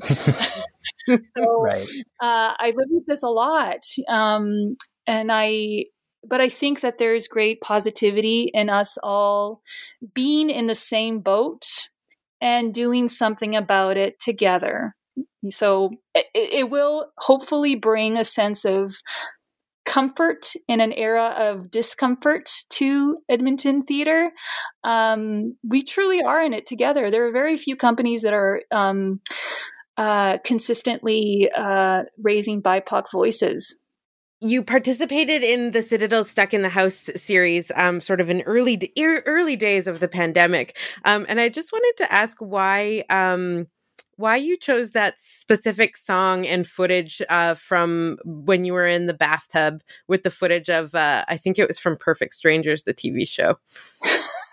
[0.00, 1.86] so right.
[2.20, 3.82] uh, I live with this a lot.
[4.08, 5.86] Um, and I
[6.28, 9.62] but I think that there's great positivity in us all
[10.14, 11.64] being in the same boat
[12.40, 14.94] and doing something about it together.
[15.50, 18.94] So it, it will hopefully bring a sense of
[19.86, 24.32] comfort in an era of discomfort to Edmonton theater.
[24.84, 27.10] Um, we truly are in it together.
[27.10, 29.20] There are very few companies that are um,
[29.96, 33.76] uh, consistently uh, raising BIPOC voices
[34.40, 38.92] you participated in the Citadel Stuck in the House series, um, sort of in early
[38.98, 43.66] early days of the pandemic, um, and I just wanted to ask why um,
[44.16, 49.14] why you chose that specific song and footage uh, from when you were in the
[49.14, 53.26] bathtub with the footage of uh, I think it was from Perfect Strangers, the TV
[53.26, 53.58] show.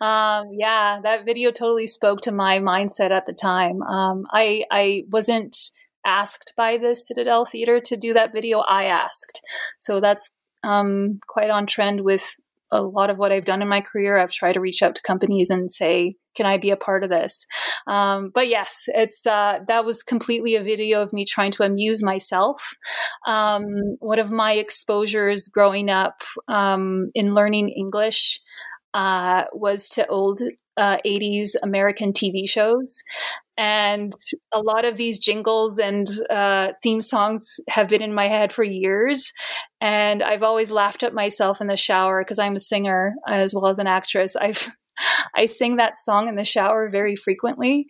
[0.00, 3.82] um, yeah, that video totally spoke to my mindset at the time.
[3.82, 5.72] Um, I I wasn't
[6.04, 8.60] asked by the Citadel Theater to do that video.
[8.60, 9.42] I asked.
[9.78, 10.34] So that's
[10.64, 12.36] um, quite on trend with
[12.70, 14.16] a lot of what I've done in my career.
[14.16, 17.10] I've tried to reach out to companies and say, can I be a part of
[17.10, 17.46] this?
[17.86, 22.02] Um, but yes, it's uh, that was completely a video of me trying to amuse
[22.02, 22.74] myself.
[23.26, 23.66] Um,
[23.98, 28.40] one of my exposures growing up um, in learning English
[28.94, 30.40] uh, was to old
[30.76, 33.02] uh, 80s American TV shows.
[33.56, 34.12] And
[34.54, 38.64] a lot of these jingles and uh, theme songs have been in my head for
[38.64, 39.32] years.
[39.80, 43.68] And I've always laughed at myself in the shower because I'm a singer as well
[43.68, 44.36] as an actress.
[44.36, 44.68] I've
[45.34, 47.86] I sing that song in the shower very frequently.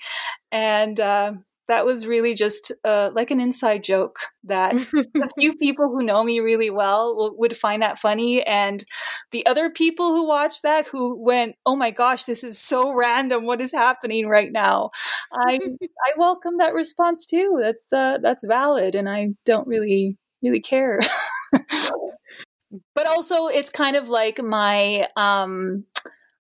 [0.51, 1.33] And uh,
[1.69, 6.23] that was really just uh, like an inside joke that a few people who know
[6.25, 8.85] me really well will, would find that funny and
[9.31, 13.45] the other people who watched that who went oh my gosh this is so random.
[13.45, 14.91] What is happening right now?
[15.33, 15.59] I
[16.07, 17.59] i welcome that response too.
[17.61, 21.01] That's uh, that's valid and i don't really really care.
[22.95, 25.85] But also it's kind of like my um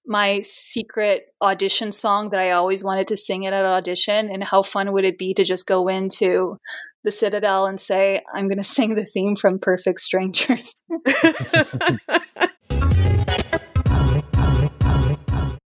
[0.07, 4.29] my secret audition song that I always wanted to sing at audition.
[4.29, 6.59] And how fun would it be to just go into
[7.05, 10.75] the Citadel and say, I'm going to sing the theme from Perfect Strangers?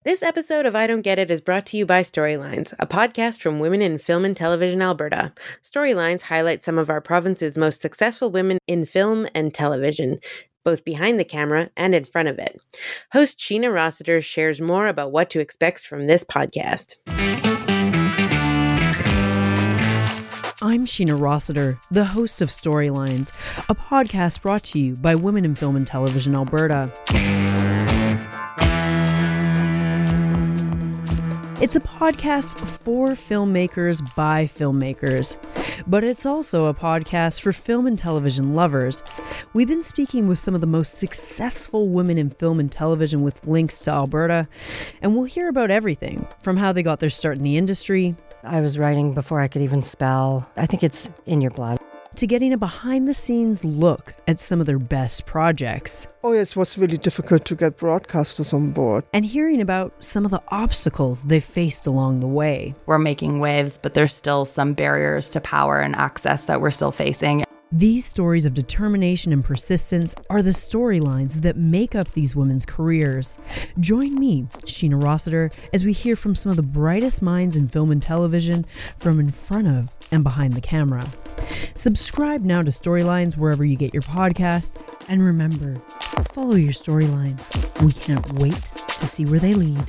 [0.06, 3.40] This episode of I Don't Get It is brought to you by Storylines, a podcast
[3.40, 5.34] from women in film and television Alberta.
[5.64, 10.20] Storylines highlight some of our province's most successful women in film and television
[10.66, 12.60] both behind the camera and in front of it.
[13.14, 16.96] Host Sheena Rossiter shares more about what to expect from this podcast.
[20.62, 23.32] I'm Sheena Rossiter, the host of Storylines,
[23.70, 26.92] a podcast brought to you by Women in Film and Television Alberta.
[31.62, 35.38] It's a podcast for filmmakers by filmmakers,
[35.88, 39.06] but it's also a podcast for film and television lovers.
[39.54, 43.48] We've been speaking with some of the most successful women in film and television with
[43.48, 44.50] links to Alberta,
[45.02, 48.18] and we'll hear about everything from how they got their start in the industry.
[48.44, 50.52] I was writing before I could even spell.
[50.58, 51.80] I think it's in your blood
[52.18, 56.08] to getting a behind the scenes look at some of their best projects.
[56.24, 59.04] Oh, it was really difficult to get broadcasters on board.
[59.14, 62.76] And hearing about some of the obstacles they faced along the way.
[62.86, 66.92] We're making waves, but there's still some barriers to power and access that we're still
[66.92, 67.44] facing.
[67.72, 73.38] These stories of determination and persistence are the storylines that make up these women's careers.
[73.80, 77.92] Join me, Sheena Rossiter, as we hear from some of the brightest minds in film
[77.92, 78.66] and television
[78.98, 81.06] from in front of and behind the camera.
[81.74, 84.78] Subscribe now to Storylines wherever you get your podcast.
[85.08, 85.76] And remember,
[86.32, 87.50] follow your storylines.
[87.82, 88.62] We can't wait
[89.00, 89.86] to see where they lead.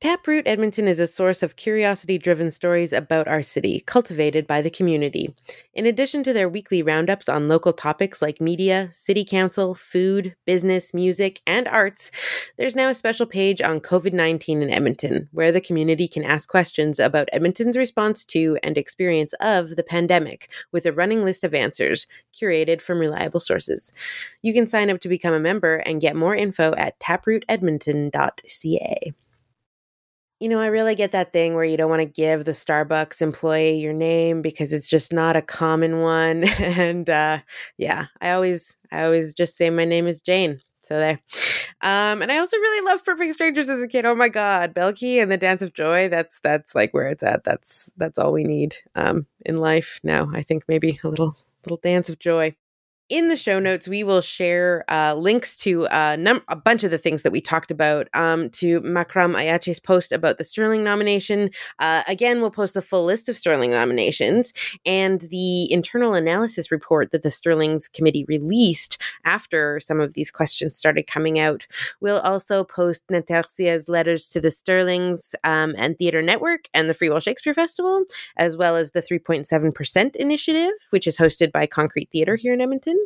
[0.00, 4.70] Taproot Edmonton is a source of curiosity driven stories about our city, cultivated by the
[4.70, 5.34] community.
[5.74, 10.94] In addition to their weekly roundups on local topics like media, city council, food, business,
[10.94, 12.10] music, and arts,
[12.56, 16.48] there's now a special page on COVID 19 in Edmonton, where the community can ask
[16.48, 21.52] questions about Edmonton's response to and experience of the pandemic, with a running list of
[21.52, 23.92] answers curated from reliable sources.
[24.40, 29.12] You can sign up to become a member and get more info at taprootedmonton.ca
[30.40, 33.20] you know, I really get that thing where you don't want to give the Starbucks
[33.20, 36.44] employee your name because it's just not a common one.
[36.58, 37.38] and uh,
[37.76, 40.60] yeah, I always, I always just say my name is Jane.
[40.78, 41.20] So there.
[41.82, 44.04] Um, and I also really loved Perfect Strangers as a kid.
[44.04, 46.08] Oh my God, Balki and the Dance of Joy.
[46.08, 47.44] That's that's like where it's at.
[47.44, 50.30] That's that's all we need um, in life now.
[50.34, 52.56] I think maybe a little little dance of joy
[53.10, 56.92] in the show notes, we will share uh, links to uh, num- a bunch of
[56.92, 61.50] the things that we talked about um, to Makram Ayache's post about the Sterling nomination.
[61.80, 64.52] Uh, again, we'll post the full list of Sterling nominations
[64.86, 70.76] and the internal analysis report that the Sterling's committee released after some of these questions
[70.76, 71.66] started coming out.
[72.00, 77.10] We'll also post Natercia's letters to the Sterlings um, and Theatre Network and the Free
[77.10, 78.04] Will Shakespeare Festival,
[78.36, 82.99] as well as the 3.7% initiative, which is hosted by Concrete Theatre here in Edmonton.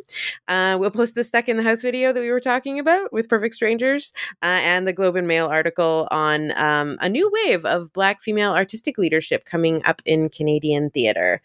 [0.47, 3.29] Uh, we'll post the Stuck in the House video that we were talking about with
[3.29, 7.91] Perfect Strangers uh, and the Globe and Mail article on um, a new wave of
[7.93, 11.41] Black female artistic leadership coming up in Canadian theater.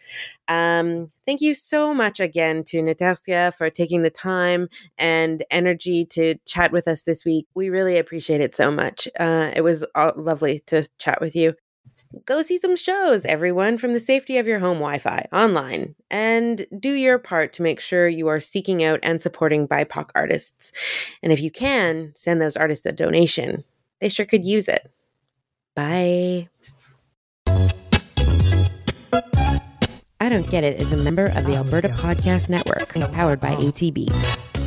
[0.48, 6.36] Um, thank you so much again to Natercia for taking the time and energy to
[6.44, 7.46] chat with us this week.
[7.55, 9.09] We really appreciate it so much.
[9.18, 9.84] Uh, it was
[10.16, 11.55] lovely to chat with you
[12.25, 15.95] go see some shows, everyone, from the safety of your home Wi Fi online.
[16.11, 20.73] And do your part to make sure you are seeking out and supporting BIPOC artists.
[21.23, 23.65] And if you can, send those artists a donation.
[24.01, 24.91] They sure could use it.
[25.75, 26.49] Bye.
[30.23, 33.55] I Don't Get It is a member of the oh, Alberta Podcast Network, powered by
[33.55, 34.11] ATB.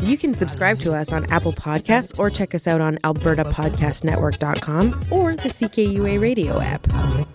[0.02, 5.36] You can subscribe to us on Apple Podcasts or check us out on albertapodcastnetwork.com or
[5.36, 6.88] the CKUA radio app.
[6.92, 7.28] Oh,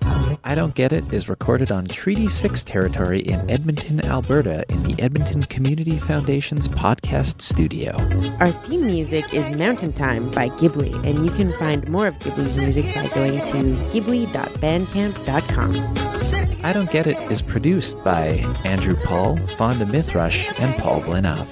[0.45, 5.01] I Don't Get It is recorded on Treaty 6 territory in Edmonton, Alberta, in the
[5.03, 7.97] Edmonton Community Foundation's podcast studio.
[8.41, 12.57] Our theme music is Mountain Time by Ghibli, and you can find more of Ghibli's
[12.57, 16.65] music by going to ghibli.bandcamp.com.
[16.65, 18.29] I Don't Get It is produced by
[18.65, 21.47] Andrew Paul, Fawnda Mithrush, and Paul Blinov.